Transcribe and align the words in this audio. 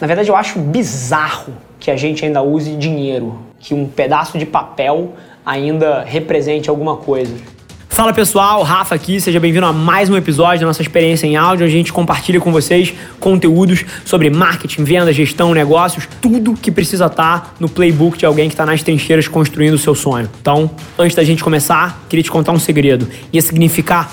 Na 0.00 0.06
verdade, 0.06 0.28
eu 0.28 0.36
acho 0.36 0.58
bizarro 0.58 1.54
que 1.80 1.90
a 1.90 1.96
gente 1.96 2.24
ainda 2.24 2.42
use 2.42 2.76
dinheiro, 2.76 3.38
que 3.58 3.72
um 3.72 3.86
pedaço 3.86 4.38
de 4.38 4.44
papel 4.44 5.14
ainda 5.44 6.02
represente 6.02 6.68
alguma 6.68 6.96
coisa. 6.96 7.34
Fala 7.88 8.12
pessoal, 8.12 8.62
Rafa 8.62 8.94
aqui, 8.94 9.18
seja 9.18 9.40
bem-vindo 9.40 9.64
a 9.64 9.72
mais 9.72 10.10
um 10.10 10.16
episódio 10.18 10.60
da 10.60 10.66
nossa 10.66 10.82
experiência 10.82 11.26
em 11.26 11.34
áudio. 11.34 11.64
A 11.64 11.68
gente 11.68 11.94
compartilha 11.94 12.38
com 12.38 12.52
vocês 12.52 12.92
conteúdos 13.18 13.86
sobre 14.04 14.28
marketing, 14.28 14.84
venda, 14.84 15.10
gestão, 15.14 15.54
negócios, 15.54 16.06
tudo 16.20 16.52
que 16.52 16.70
precisa 16.70 17.06
estar 17.06 17.54
no 17.58 17.70
playbook 17.70 18.18
de 18.18 18.26
alguém 18.26 18.48
que 18.48 18.54
está 18.54 18.66
nas 18.66 18.82
trincheiras 18.82 19.28
construindo 19.28 19.74
o 19.74 19.78
seu 19.78 19.94
sonho. 19.94 20.28
Então, 20.42 20.70
antes 20.98 21.16
da 21.16 21.24
gente 21.24 21.42
começar, 21.42 22.04
queria 22.06 22.22
te 22.22 22.30
contar 22.30 22.52
um 22.52 22.58
segredo. 22.58 23.08
Ia 23.32 23.40
significar 23.40 24.12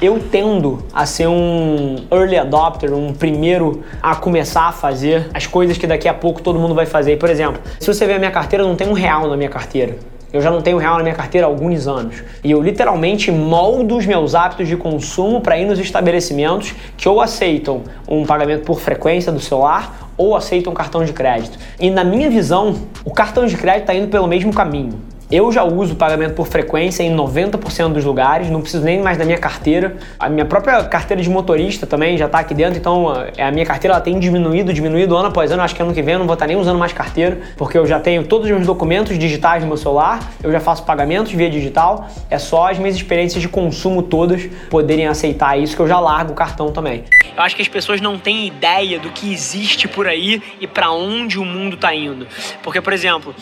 Eu 0.00 0.20
tendo 0.30 0.84
a 0.92 1.06
ser 1.06 1.26
um 1.26 1.96
early 2.10 2.36
adopter, 2.36 2.92
um 2.92 3.14
primeiro 3.14 3.82
a 4.02 4.14
começar 4.14 4.68
a 4.68 4.72
fazer 4.72 5.30
as 5.32 5.46
coisas 5.46 5.78
que 5.78 5.86
daqui 5.86 6.08
a 6.08 6.14
pouco 6.14 6.42
todo 6.42 6.58
mundo 6.58 6.74
vai 6.74 6.86
fazer. 6.86 7.18
Por 7.18 7.30
exemplo, 7.30 7.60
se 7.80 7.86
você 7.86 8.06
ver 8.06 8.14
a 8.14 8.18
minha 8.18 8.30
carteira, 8.30 8.64
não 8.64 8.76
tem 8.76 8.88
um 8.88 8.92
real 8.92 9.26
na 9.28 9.36
minha 9.36 9.48
carteira. 9.48 9.96
Eu 10.32 10.42
já 10.42 10.50
não 10.50 10.60
tenho 10.60 10.76
real 10.76 10.98
na 10.98 11.02
minha 11.02 11.14
carteira 11.14 11.46
há 11.46 11.48
alguns 11.48 11.86
anos. 11.86 12.22
E 12.44 12.50
eu 12.50 12.60
literalmente 12.60 13.30
moldo 13.30 13.96
os 13.96 14.04
meus 14.04 14.34
hábitos 14.34 14.68
de 14.68 14.76
consumo 14.76 15.40
para 15.40 15.56
ir 15.56 15.64
nos 15.64 15.78
estabelecimentos 15.78 16.74
que 16.96 17.08
ou 17.08 17.20
aceitam 17.20 17.82
um 18.06 18.26
pagamento 18.26 18.64
por 18.64 18.80
frequência 18.80 19.32
do 19.32 19.40
celular 19.40 20.10
ou 20.16 20.36
aceitam 20.36 20.74
cartão 20.74 21.04
de 21.04 21.12
crédito. 21.12 21.58
E 21.80 21.90
na 21.90 22.04
minha 22.04 22.28
visão, 22.28 22.74
o 23.04 23.12
cartão 23.12 23.46
de 23.46 23.56
crédito 23.56 23.82
está 23.82 23.94
indo 23.94 24.08
pelo 24.08 24.26
mesmo 24.26 24.52
caminho. 24.52 25.00
Eu 25.28 25.50
já 25.50 25.64
uso 25.64 25.96
pagamento 25.96 26.34
por 26.34 26.46
frequência 26.46 27.02
em 27.02 27.12
90% 27.12 27.92
dos 27.92 28.04
lugares, 28.04 28.48
não 28.48 28.60
preciso 28.60 28.84
nem 28.84 29.02
mais 29.02 29.18
da 29.18 29.24
minha 29.24 29.38
carteira. 29.38 29.96
A 30.20 30.28
minha 30.28 30.44
própria 30.44 30.84
carteira 30.84 31.20
de 31.20 31.28
motorista 31.28 31.84
também 31.84 32.16
já 32.16 32.26
está 32.26 32.38
aqui 32.38 32.54
dentro, 32.54 32.78
então 32.78 33.12
é, 33.36 33.42
a 33.42 33.50
minha 33.50 33.66
carteira 33.66 33.94
ela 33.94 34.00
tem 34.00 34.20
diminuído, 34.20 34.72
diminuído 34.72 35.16
ano 35.16 35.26
após 35.26 35.50
ano. 35.50 35.62
Acho 35.62 35.74
que 35.74 35.82
ano 35.82 35.92
que 35.92 36.00
vem 36.00 36.14
eu 36.14 36.20
não 36.20 36.26
vou 36.26 36.34
estar 36.34 36.46
nem 36.46 36.56
usando 36.56 36.78
mais 36.78 36.92
carteira, 36.92 37.40
porque 37.56 37.76
eu 37.76 37.84
já 37.86 37.98
tenho 37.98 38.24
todos 38.24 38.46
os 38.46 38.52
meus 38.52 38.66
documentos 38.66 39.18
digitais 39.18 39.62
no 39.62 39.68
meu 39.68 39.76
celular, 39.76 40.20
eu 40.44 40.52
já 40.52 40.60
faço 40.60 40.84
pagamentos 40.84 41.32
via 41.32 41.50
digital. 41.50 42.06
É 42.30 42.38
só 42.38 42.70
as 42.70 42.78
minhas 42.78 42.94
experiências 42.94 43.42
de 43.42 43.48
consumo 43.48 44.02
todas 44.02 44.48
poderem 44.70 45.08
aceitar 45.08 45.58
isso 45.58 45.74
que 45.74 45.82
eu 45.82 45.88
já 45.88 45.98
largo 45.98 46.32
o 46.32 46.36
cartão 46.36 46.70
também. 46.70 47.02
Eu 47.36 47.42
acho 47.42 47.56
que 47.56 47.62
as 47.62 47.68
pessoas 47.68 48.00
não 48.00 48.16
têm 48.16 48.46
ideia 48.46 49.00
do 49.00 49.10
que 49.10 49.32
existe 49.32 49.88
por 49.88 50.06
aí 50.06 50.40
e 50.60 50.68
para 50.68 50.92
onde 50.92 51.36
o 51.36 51.44
mundo 51.44 51.74
está 51.74 51.92
indo. 51.92 52.28
Porque, 52.62 52.80
por 52.80 52.92
exemplo, 52.92 53.34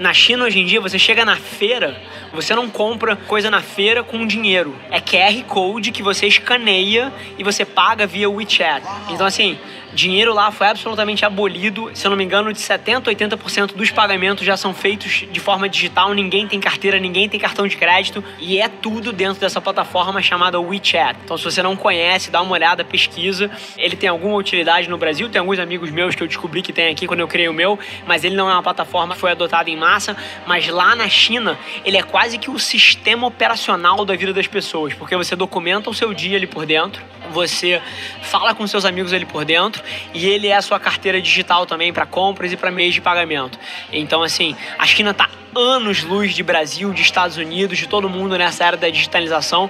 na 0.00 0.14
China 0.14 0.46
hoje 0.46 0.58
em 0.58 0.64
dia, 0.64 0.80
você 0.80 0.98
chega 0.98 1.26
na 1.26 1.36
feira, 1.36 2.00
você 2.32 2.54
não 2.54 2.70
compra 2.70 3.14
coisa 3.14 3.50
na 3.50 3.60
feira 3.60 4.02
com 4.02 4.26
dinheiro. 4.26 4.74
É 4.90 4.98
QR 4.98 5.44
Code 5.44 5.92
que 5.92 6.02
você 6.02 6.26
escaneia 6.26 7.12
e 7.36 7.44
você 7.44 7.66
paga 7.66 8.06
via 8.06 8.28
WeChat. 8.28 8.82
Então, 9.10 9.26
assim, 9.26 9.58
dinheiro 9.92 10.32
lá 10.32 10.50
foi 10.50 10.68
absolutamente 10.68 11.24
abolido. 11.24 11.90
Se 11.94 12.06
eu 12.06 12.10
não 12.10 12.16
me 12.16 12.24
engano, 12.24 12.52
de 12.52 12.58
70% 12.58 13.08
a 13.08 13.10
80% 13.10 13.74
dos 13.74 13.90
pagamentos 13.90 14.44
já 14.44 14.56
são 14.56 14.72
feitos 14.72 15.24
de 15.30 15.40
forma 15.40 15.68
digital. 15.68 16.12
Ninguém 16.14 16.46
tem 16.46 16.60
carteira, 16.60 16.98
ninguém 16.98 17.28
tem 17.28 17.38
cartão 17.38 17.66
de 17.66 17.76
crédito. 17.76 18.22
E 18.38 18.60
é 18.60 18.68
tudo 18.68 19.12
dentro 19.12 19.40
dessa 19.40 19.60
plataforma 19.60 20.22
chamada 20.22 20.60
WeChat. 20.60 21.18
Então, 21.24 21.36
se 21.36 21.44
você 21.44 21.62
não 21.62 21.76
conhece, 21.76 22.30
dá 22.30 22.40
uma 22.40 22.52
olhada, 22.52 22.84
pesquisa. 22.84 23.50
Ele 23.76 23.96
tem 23.96 24.08
alguma 24.08 24.36
utilidade 24.36 24.88
no 24.88 24.96
Brasil. 24.96 25.28
Tem 25.28 25.40
alguns 25.40 25.58
amigos 25.58 25.90
meus 25.90 26.14
que 26.14 26.22
eu 26.22 26.26
descobri 26.26 26.62
que 26.62 26.72
tem 26.72 26.88
aqui 26.90 27.06
quando 27.06 27.20
eu 27.20 27.28
criei 27.28 27.48
o 27.48 27.52
meu. 27.52 27.78
Mas 28.06 28.24
ele 28.24 28.36
não 28.36 28.48
é 28.48 28.52
uma 28.52 28.62
plataforma 28.62 29.14
que 29.14 29.20
foi 29.20 29.32
adotada 29.32 29.68
em 29.70 29.76
massa. 29.76 30.16
Mas 30.46 30.68
lá 30.68 30.94
na 30.94 31.08
China, 31.08 31.58
ele 31.84 31.96
é 31.96 32.02
quase 32.02 32.38
que 32.38 32.50
o 32.50 32.58
sistema 32.58 33.26
operacional 33.26 34.04
da 34.04 34.14
vida 34.14 34.32
das 34.32 34.46
pessoas. 34.46 34.94
Porque 34.94 35.16
você 35.16 35.34
documenta 35.34 35.90
o 35.90 35.94
seu 35.94 36.14
dia 36.14 36.36
ali 36.36 36.46
por 36.46 36.64
dentro. 36.66 37.02
Você 37.32 37.80
fala 38.22 38.54
com 38.54 38.66
seus 38.66 38.84
amigos 38.84 39.12
ali 39.12 39.24
por 39.24 39.44
dentro 39.44 39.79
e 40.14 40.28
ele 40.28 40.48
é 40.48 40.56
a 40.56 40.62
sua 40.62 40.78
carteira 40.78 41.20
digital 41.20 41.66
também 41.66 41.92
para 41.92 42.06
compras 42.06 42.52
e 42.52 42.56
para 42.56 42.70
meios 42.70 42.94
de 42.94 43.00
pagamento. 43.00 43.58
Então, 43.92 44.22
assim, 44.22 44.56
a 44.78 44.86
China 44.86 45.10
está 45.10 45.28
anos 45.54 46.02
luz 46.02 46.34
de 46.34 46.42
Brasil, 46.42 46.92
de 46.92 47.02
Estados 47.02 47.36
Unidos, 47.36 47.78
de 47.78 47.88
todo 47.88 48.08
mundo 48.08 48.36
nessa 48.36 48.64
era 48.64 48.76
da 48.76 48.88
digitalização. 48.88 49.68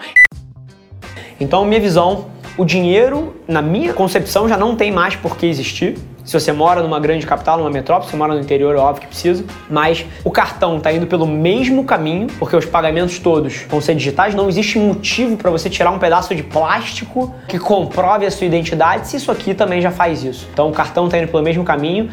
Então, 1.39 1.65
minha 1.65 1.81
visão, 1.81 2.31
o 2.57 2.65
dinheiro, 2.65 3.43
na 3.49 3.63
minha 3.63 3.95
concepção, 3.95 4.49
já 4.49 4.57
não 4.57 4.77
tem 4.77 4.93
mais 4.93 5.17
por 5.17 5.37
que 5.37 5.47
existir. 5.47 5.97
Se 6.31 6.39
você 6.39 6.53
mora 6.53 6.81
numa 6.81 7.01
grande 7.01 7.27
capital, 7.27 7.59
numa 7.59 7.71
metrópole, 7.71 8.09
se 8.09 8.17
mora 8.17 8.35
no 8.35 8.41
interior, 8.41 8.77
é 8.77 8.79
óbvio 8.79 9.01
que 9.01 9.09
precisa. 9.09 9.45
Mas 9.69 10.07
o 10.23 10.31
cartão 10.31 10.77
está 10.77 10.93
indo 10.93 11.05
pelo 11.05 11.27
mesmo 11.27 11.83
caminho, 11.83 12.29
porque 12.39 12.55
os 12.55 12.65
pagamentos 12.65 13.19
todos 13.19 13.65
vão 13.69 13.81
ser 13.81 13.97
digitais. 13.97 14.33
Não 14.33 14.49
existe 14.49 14.79
motivo 14.79 15.37
para 15.37 15.51
você 15.51 15.69
tirar 15.69 15.91
um 15.91 15.99
pedaço 15.99 16.33
de 16.33 16.45
plástico 16.45 17.35
que 17.49 17.59
comprove 17.59 18.27
a 18.27 18.31
sua 18.31 18.47
identidade, 18.47 19.09
se 19.09 19.17
isso 19.17 19.33
aqui 19.33 19.55
também 19.55 19.81
já 19.81 19.91
faz 19.91 20.23
isso. 20.23 20.47
Então 20.53 20.69
o 20.69 20.73
cartão 20.73 21.07
está 21.07 21.19
indo 21.19 21.27
pelo 21.27 21.43
mesmo 21.43 21.65
caminho. 21.65 22.09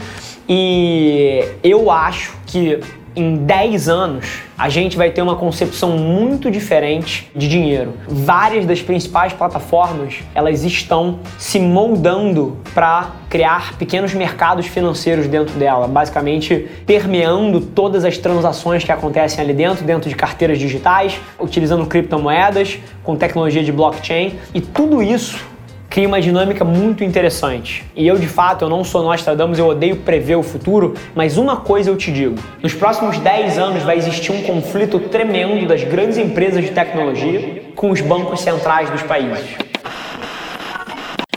E 0.49 1.47
eu 1.63 1.91
acho 1.91 2.35
que 2.47 2.79
em 3.17 3.35
10 3.37 3.89
anos 3.89 4.43
a 4.57 4.69
gente 4.69 4.95
vai 4.95 5.09
ter 5.09 5.21
uma 5.21 5.35
concepção 5.35 5.97
muito 5.97 6.49
diferente 6.51 7.29
de 7.35 7.47
dinheiro. 7.47 7.93
Várias 8.07 8.65
das 8.65 8.81
principais 8.81 9.33
plataformas, 9.33 10.19
elas 10.33 10.63
estão 10.63 11.19
se 11.37 11.59
moldando 11.59 12.57
para 12.73 13.11
criar 13.29 13.75
pequenos 13.77 14.13
mercados 14.13 14.67
financeiros 14.67 15.27
dentro 15.27 15.57
dela, 15.59 15.87
basicamente 15.87 16.67
permeando 16.85 17.59
todas 17.59 18.05
as 18.05 18.17
transações 18.17 18.83
que 18.83 18.91
acontecem 18.91 19.43
ali 19.43 19.53
dentro, 19.53 19.83
dentro 19.83 20.09
de 20.09 20.15
carteiras 20.15 20.59
digitais, 20.59 21.19
utilizando 21.39 21.85
criptomoedas, 21.85 22.79
com 23.03 23.15
tecnologia 23.15 23.63
de 23.63 23.71
blockchain, 23.71 24.35
e 24.53 24.61
tudo 24.61 25.01
isso 25.01 25.56
cria 25.97 26.07
uma 26.07 26.21
dinâmica 26.21 26.63
muito 26.63 27.03
interessante. 27.03 27.83
E 27.95 28.05
eu, 28.05 28.19
de 28.19 28.27
fato, 28.27 28.65
eu 28.65 28.69
não 28.69 28.83
sou 28.83 29.01
Nostradamus, 29.01 29.57
eu 29.57 29.65
odeio 29.65 29.95
prever 29.95 30.35
o 30.35 30.43
futuro, 30.43 30.93
mas 31.15 31.39
uma 31.39 31.57
coisa 31.57 31.89
eu 31.89 31.97
te 31.97 32.11
digo: 32.11 32.35
nos 32.61 32.71
próximos 32.71 33.17
10 33.17 33.57
anos 33.57 33.81
vai 33.81 33.97
existir 33.97 34.31
um 34.31 34.43
conflito 34.43 34.99
tremendo 34.99 35.65
das 35.65 35.83
grandes 35.83 36.19
empresas 36.19 36.63
de 36.63 36.69
tecnologia 36.69 37.63
com 37.75 37.89
os 37.89 37.99
bancos 37.99 38.41
centrais 38.41 38.91
dos 38.91 39.01
países. 39.01 39.43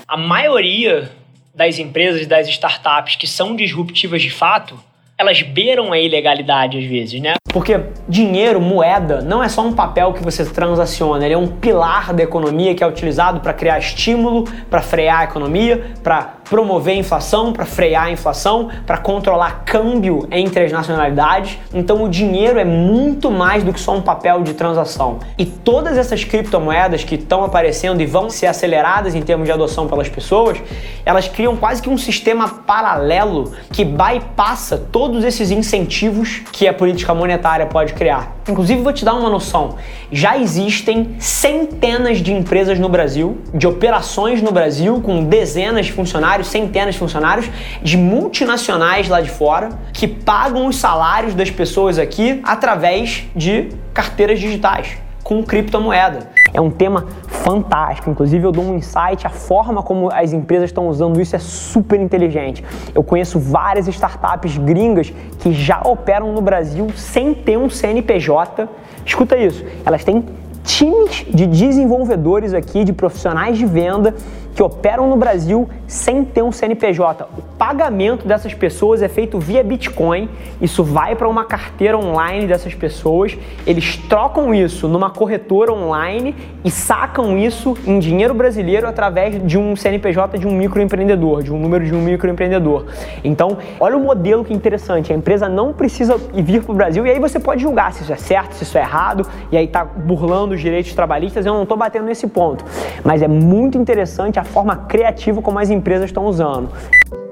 A 0.06 0.18
maioria 0.18 1.10
das 1.54 1.78
empresas, 1.78 2.26
das 2.26 2.46
startups 2.46 3.16
que 3.16 3.26
são 3.26 3.56
disruptivas 3.56 4.20
de 4.20 4.30
fato, 4.30 4.78
elas 5.20 5.42
beiram 5.42 5.92
a 5.92 5.98
ilegalidade 5.98 6.78
às 6.78 6.84
vezes, 6.84 7.20
né? 7.20 7.34
Porque 7.52 7.78
dinheiro, 8.08 8.58
moeda, 8.58 9.20
não 9.20 9.44
é 9.44 9.48
só 9.48 9.60
um 9.60 9.72
papel 9.72 10.14
que 10.14 10.24
você 10.24 10.44
transaciona, 10.46 11.24
ele 11.24 11.34
é 11.34 11.38
um 11.38 11.46
pilar 11.46 12.14
da 12.14 12.22
economia 12.22 12.74
que 12.74 12.82
é 12.82 12.86
utilizado 12.86 13.40
para 13.40 13.52
criar 13.52 13.78
estímulo, 13.78 14.44
para 14.70 14.80
frear 14.80 15.20
a 15.20 15.24
economia, 15.24 15.92
para 16.02 16.36
promover 16.50 16.94
a 16.94 16.98
inflação, 16.98 17.52
para 17.52 17.64
frear 17.64 18.06
a 18.06 18.10
inflação, 18.10 18.68
para 18.86 18.98
controlar 18.98 19.62
câmbio 19.64 20.26
entre 20.30 20.64
as 20.64 20.72
nacionalidades. 20.72 21.58
Então 21.72 22.02
o 22.02 22.08
dinheiro 22.08 22.58
é 22.58 22.64
muito 22.64 23.30
mais 23.30 23.62
do 23.62 23.72
que 23.72 23.80
só 23.80 23.96
um 23.96 24.02
papel 24.02 24.42
de 24.42 24.54
transação. 24.54 25.20
E 25.38 25.46
todas 25.46 25.96
essas 25.96 26.24
criptomoedas 26.24 27.04
que 27.04 27.14
estão 27.14 27.44
aparecendo 27.44 28.00
e 28.00 28.06
vão 28.06 28.28
ser 28.28 28.46
aceleradas 28.46 29.14
em 29.14 29.22
termos 29.22 29.46
de 29.46 29.52
adoção 29.52 29.86
pelas 29.86 30.08
pessoas, 30.08 30.58
elas 31.06 31.28
criam 31.28 31.56
quase 31.56 31.80
que 31.80 31.88
um 31.88 31.96
sistema 31.96 32.48
paralelo 32.48 33.52
que 33.72 33.84
bypassa 33.84 34.76
todo 34.76 35.10
todos 35.10 35.24
esses 35.24 35.50
incentivos 35.50 36.42
que 36.52 36.68
a 36.68 36.74
política 36.74 37.14
monetária 37.14 37.66
pode 37.66 37.94
criar. 37.94 38.39
Inclusive, 38.50 38.82
vou 38.82 38.92
te 38.92 39.04
dar 39.04 39.14
uma 39.14 39.30
noção: 39.30 39.76
já 40.10 40.36
existem 40.36 41.14
centenas 41.18 42.18
de 42.18 42.32
empresas 42.32 42.78
no 42.78 42.88
Brasil, 42.88 43.38
de 43.54 43.66
operações 43.66 44.42
no 44.42 44.50
Brasil, 44.50 45.00
com 45.00 45.24
dezenas 45.24 45.86
de 45.86 45.92
funcionários, 45.92 46.48
centenas 46.48 46.94
de 46.94 46.98
funcionários, 46.98 47.48
de 47.82 47.96
multinacionais 47.96 49.08
lá 49.08 49.20
de 49.20 49.30
fora, 49.30 49.70
que 49.92 50.08
pagam 50.08 50.66
os 50.66 50.76
salários 50.76 51.34
das 51.34 51.50
pessoas 51.50 51.98
aqui 51.98 52.40
através 52.42 53.24
de 53.34 53.68
carteiras 53.94 54.40
digitais 54.40 54.98
com 55.22 55.44
criptomoeda. 55.44 56.30
É 56.52 56.60
um 56.60 56.70
tema 56.70 57.06
fantástico. 57.42 58.10
Inclusive, 58.10 58.44
eu 58.44 58.52
dou 58.52 58.64
um 58.64 58.76
insight, 58.76 59.26
a 59.26 59.30
forma 59.30 59.82
como 59.82 60.10
as 60.12 60.32
empresas 60.32 60.70
estão 60.70 60.88
usando 60.88 61.20
isso 61.20 61.34
é 61.34 61.38
super 61.38 62.00
inteligente. 62.00 62.64
Eu 62.94 63.02
conheço 63.02 63.38
várias 63.38 63.88
startups 63.88 64.56
gringas 64.58 65.12
que 65.38 65.52
já 65.52 65.80
operam 65.84 66.32
no 66.32 66.40
Brasil 66.40 66.88
sem 66.94 67.34
ter 67.34 67.56
um 67.56 67.68
CNPJ. 67.68 68.68
Escuta 69.04 69.36
isso, 69.36 69.64
elas 69.84 70.04
têm 70.04 70.24
times 70.64 71.24
de 71.28 71.46
desenvolvedores 71.46 72.52
aqui, 72.52 72.84
de 72.84 72.92
profissionais 72.92 73.56
de 73.56 73.66
venda 73.66 74.14
que 74.60 74.64
operam 74.64 75.08
no 75.08 75.16
Brasil 75.16 75.66
sem 75.86 76.22
ter 76.22 76.42
um 76.42 76.52
CNPJ. 76.52 77.26
O 77.38 77.40
pagamento 77.56 78.28
dessas 78.28 78.52
pessoas 78.52 79.00
é 79.00 79.08
feito 79.08 79.38
via 79.38 79.64
Bitcoin. 79.64 80.28
Isso 80.60 80.84
vai 80.84 81.16
para 81.16 81.26
uma 81.26 81.46
carteira 81.46 81.96
online 81.96 82.46
dessas 82.46 82.74
pessoas. 82.74 83.38
Eles 83.66 83.96
trocam 83.96 84.54
isso 84.54 84.86
numa 84.86 85.08
corretora 85.08 85.72
online 85.72 86.36
e 86.62 86.70
sacam 86.70 87.38
isso 87.38 87.74
em 87.86 87.98
dinheiro 87.98 88.34
brasileiro 88.34 88.86
através 88.86 89.42
de 89.46 89.56
um 89.56 89.74
CNPJ 89.74 90.38
de 90.38 90.46
um 90.46 90.52
microempreendedor, 90.52 91.42
de 91.42 91.50
um 91.50 91.58
número 91.58 91.82
de 91.86 91.94
um 91.94 92.02
microempreendedor. 92.02 92.84
Então, 93.24 93.56
olha 93.80 93.96
o 93.96 94.00
modelo 94.00 94.44
que 94.44 94.52
interessante. 94.52 95.10
A 95.10 95.16
empresa 95.16 95.48
não 95.48 95.72
precisa 95.72 96.18
vir 96.34 96.62
para 96.62 96.72
o 96.72 96.74
Brasil 96.74 97.06
e 97.06 97.10
aí 97.10 97.18
você 97.18 97.40
pode 97.40 97.62
julgar 97.62 97.94
se 97.94 98.02
isso 98.02 98.12
é 98.12 98.16
certo, 98.16 98.52
se 98.52 98.64
isso 98.64 98.76
é 98.76 98.82
errado, 98.82 99.26
e 99.50 99.56
aí 99.56 99.64
está 99.64 99.86
burlando 99.86 100.52
os 100.52 100.60
direitos 100.60 100.92
trabalhistas. 100.92 101.46
Eu 101.46 101.54
não 101.54 101.62
estou 101.62 101.78
batendo 101.78 102.04
nesse 102.04 102.26
ponto. 102.26 102.62
Mas 103.02 103.22
é 103.22 103.28
muito 103.28 103.78
interessante 103.78 104.38
a 104.38 104.49
forma 104.50 104.76
criativa 104.76 105.40
como 105.40 105.58
as 105.58 105.70
empresas 105.70 106.06
estão 106.06 106.26
usando. 106.26 106.68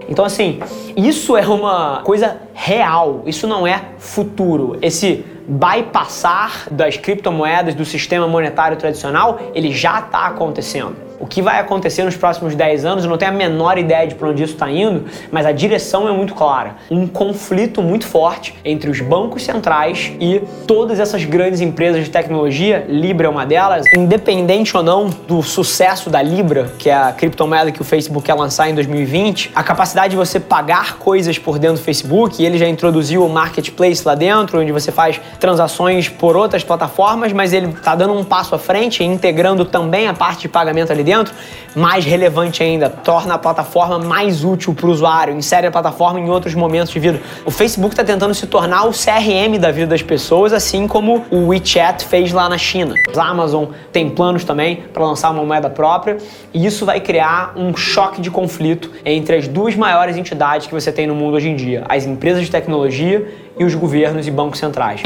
Então, 0.09 0.25
assim, 0.25 0.61
isso 0.97 1.37
é 1.37 1.47
uma 1.47 2.01
coisa 2.03 2.39
real, 2.61 3.23
isso 3.25 3.47
não 3.47 3.65
é 3.65 3.81
futuro. 3.99 4.77
Esse 4.83 5.25
bypassar 5.47 6.67
das 6.73 6.97
criptomoedas 6.97 7.75
do 7.75 7.85
sistema 7.85 8.27
monetário 8.27 8.77
tradicional, 8.77 9.39
ele 9.55 9.73
já 9.73 10.01
está 10.01 10.27
acontecendo. 10.27 11.09
O 11.21 11.27
que 11.27 11.43
vai 11.43 11.59
acontecer 11.59 12.05
nos 12.05 12.17
próximos 12.17 12.55
10 12.55 12.85
anos, 12.85 13.05
eu 13.05 13.11
não 13.11 13.19
tenho 13.19 13.33
a 13.33 13.35
menor 13.35 13.77
ideia 13.77 14.07
de 14.07 14.15
para 14.15 14.29
onde 14.29 14.43
isso 14.43 14.53
está 14.53 14.71
indo, 14.71 15.07
mas 15.33 15.47
a 15.47 15.53
direção 15.53 16.09
é 16.09 16.13
muito 16.13 16.33
clara. 16.33 16.77
Um 16.89 17.09
conflito 17.09 17.83
muito 17.83 18.07
forte 18.07 18.55
entre 18.65 18.89
os 18.89 19.01
bancos 19.01 19.43
centrais 19.43 20.13
e 20.21 20.41
todas 20.67 21.01
essas 21.01 21.25
grandes 21.25 21.61
empresas 21.61 22.05
de 22.05 22.11
tecnologia, 22.11 22.87
Libra 22.89 23.27
é 23.27 23.31
uma 23.31 23.45
delas, 23.45 23.85
independente 23.97 24.77
ou 24.77 24.83
não 24.83 25.09
do 25.09 25.43
sucesso 25.43 26.09
da 26.09 26.23
Libra, 26.23 26.73
que 26.79 26.89
é 26.89 26.95
a 26.95 27.13
criptomoeda 27.13 27.73
que 27.73 27.83
o 27.83 27.85
Facebook 27.85 28.25
quer 28.25 28.35
lançar 28.35 28.71
em 28.71 28.75
2020, 28.75 29.51
a 29.57 29.65
capacidade 29.65 30.11
de 30.11 30.17
você 30.17 30.39
pagar 30.39 30.99
coisas 30.99 31.37
por 31.37 31.59
dentro 31.59 31.79
do 31.79 31.83
Facebook, 31.83 32.45
ele 32.49 32.59
já 32.59 32.69
introduziu 32.69 33.25
o 33.25 33.29
marketplace 33.29 34.03
lá 34.05 34.15
dentro, 34.15 34.61
onde 34.61 34.73
você 34.73 34.91
faz 34.91 35.21
transações 35.39 36.09
por 36.09 36.37
outras 36.37 36.65
plataformas, 36.65 37.33
mas 37.33 37.53
ele 37.53 37.69
está 37.69 37.95
dando 37.95 38.15
um 38.15 38.25
passo 38.25 38.55
à 38.55 38.59
frente, 38.59 39.05
integrando 39.05 39.65
também 39.65 40.09
a 40.09 40.15
parte 40.15 40.43
de 40.43 40.49
pagamento 40.49 40.91
ali 40.91 41.05
dentro, 41.05 41.35
mais 41.75 42.05
relevante 42.05 42.63
ainda, 42.63 42.89
torna 42.89 43.35
a 43.35 43.39
plataforma 43.39 43.99
mais 43.99 44.45
útil 44.45 44.75
para 44.75 44.87
o 44.87 44.91
usuário, 44.91 45.35
insere 45.35 45.67
a 45.67 45.71
plataforma 45.71 46.19
em 46.19 46.29
outros 46.29 46.55
momentos 46.55 46.93
de 46.93 46.99
vida. 46.99 47.21
O 47.45 47.51
Facebook 47.51 47.93
está 47.93 48.05
tentando 48.05 48.35
se 48.35 48.47
tornar 48.47 48.85
o 48.85 48.91
CRM 48.91 49.59
da 49.59 49.71
vida 49.71 49.89
das 49.89 50.03
pessoas, 50.03 50.53
assim 50.53 50.89
como 50.89 51.25
o 51.31 51.49
WeChat 51.49 52.05
fez 52.05 52.33
lá 52.33 52.49
na 52.49 52.59
China. 52.59 52.95
A 53.17 53.29
Amazon 53.29 53.67
tem 53.93 54.09
planos 54.11 54.45
também 54.45 54.85
para 54.93 55.05
lançar 55.05 55.31
uma 55.31 55.45
moeda 55.45 55.69
própria 55.69 56.17
e 56.53 56.65
isso 56.65 56.85
vai 56.85 57.01
criar 57.01 57.53
um 57.57 57.77
choque 57.77 58.21
de 58.21 58.31
conflito 58.31 58.91
entre 59.05 59.37
as 59.37 59.47
duas 59.47 59.77
maiores 59.77 60.17
entidades 60.17 60.67
que 60.67 60.75
você 60.75 60.91
tem 60.91 61.07
no 61.07 61.15
mundo 61.15 61.35
hoje 61.35 61.49
em 61.49 61.57
dia, 61.57 61.85
as 61.89 62.07
empresas 62.07 62.38
de 62.45 62.51
tecnologia 62.51 63.27
e 63.59 63.65
os 63.65 63.75
governos 63.75 64.27
e 64.27 64.31
bancos 64.31 64.59
centrais 64.59 65.03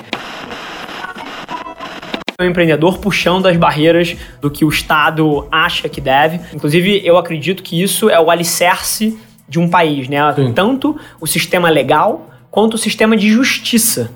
o 2.41 2.45
empreendedor 2.45 2.99
puxando 2.99 3.47
as 3.47 3.57
barreiras 3.57 4.17
do 4.41 4.51
que 4.51 4.65
o 4.65 4.69
Estado 4.69 5.47
acha 5.51 5.89
que 5.89 6.01
deve. 6.01 6.41
Inclusive, 6.53 7.01
eu 7.05 7.17
acredito 7.17 7.63
que 7.63 7.81
isso 7.81 8.11
é 8.11 8.21
o 8.21 8.31
alicerce 8.31 9.19
de 9.49 9.59
um 9.59 9.69
país, 9.69 10.09
né? 10.09 10.19
Sim. 10.35 10.53
Tanto 10.53 10.99
o 11.21 11.27
sistema 11.27 11.71
legal 11.71 12.31
quanto 12.51 12.75
o 12.75 12.79
sistema 12.79 13.17
de 13.17 13.31
justiça. 13.31 14.11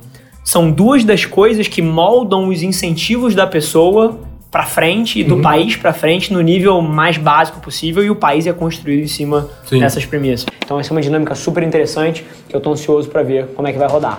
São 0.44 0.70
duas 0.70 1.04
das 1.04 1.24
coisas 1.24 1.66
que 1.66 1.82
moldam 1.82 2.48
os 2.48 2.62
incentivos 2.62 3.34
da 3.34 3.46
pessoa 3.46 4.20
para 4.56 4.64
frente 4.64 5.20
e 5.20 5.24
do 5.24 5.34
uhum. 5.34 5.42
país 5.42 5.76
para 5.76 5.92
frente 5.92 6.32
no 6.32 6.40
nível 6.40 6.80
mais 6.80 7.18
básico 7.18 7.60
possível 7.60 8.02
e 8.02 8.08
o 8.08 8.16
país 8.16 8.46
é 8.46 8.54
construído 8.54 9.02
em 9.02 9.06
cima 9.06 9.50
Sim. 9.66 9.80
dessas 9.80 10.06
premissas. 10.06 10.46
Então 10.64 10.80
essa 10.80 10.90
é 10.90 10.92
uma 10.94 11.02
dinâmica 11.02 11.34
super 11.34 11.62
interessante 11.62 12.24
que 12.48 12.56
eu 12.56 12.58
estou 12.58 12.72
ansioso 12.72 13.06
para 13.10 13.22
ver 13.22 13.48
como 13.48 13.68
é 13.68 13.72
que 13.72 13.78
vai 13.78 13.86
rodar. 13.86 14.18